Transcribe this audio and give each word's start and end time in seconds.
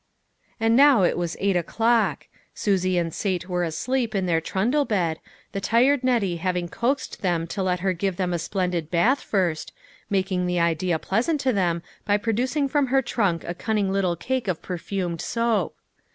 And 0.59 0.75
now 0.75 1.03
it 1.03 1.15
was 1.15 1.37
eight 1.39 1.55
o'clock. 1.55 2.25
Susie 2.55 2.97
and 2.97 3.13
Sate 3.13 3.47
were 3.47 3.63
asleep 3.63 4.15
in 4.15 4.25
their 4.25 4.41
trundle 4.41 4.83
bed, 4.83 5.19
the 5.51 5.61
tired 5.61 6.03
Nettie 6.03 6.37
having 6.37 6.69
coaxed 6.69 7.21
them 7.21 7.45
to 7.45 7.61
let 7.61 7.81
her 7.81 7.93
give 7.93 8.15
them 8.15 8.33
a 8.33 8.39
splendid 8.39 8.89
bath 8.89 9.21
first, 9.21 9.73
making 10.09 10.47
the 10.47 10.59
idea 10.59 10.97
pleasant 10.97 11.39
to 11.41 11.53
them 11.53 11.83
by 12.03 12.17
producing 12.17 12.67
from 12.67 12.87
her 12.87 13.03
trunk 13.03 13.43
a 13.43 13.53
cunning 13.53 13.91
little 13.91 14.15
cake 14.15 14.47
of 14.47 14.63
perfumed 14.63 15.21
soap. 15.21 15.75